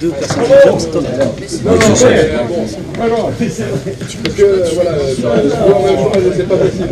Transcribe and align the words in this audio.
Deux 0.00 0.10
personnes. 0.10 0.44
Non, 1.64 1.72
non, 3.08 3.32
parce 3.38 3.54
que, 4.36 4.42
euh, 4.42 4.64
voilà, 4.74 4.98
c'est 6.36 6.48
pas 6.48 6.56
possible. 6.56 6.90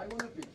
I 0.00 0.06
want 0.06 0.20
to 0.20 0.26
be 0.28 0.49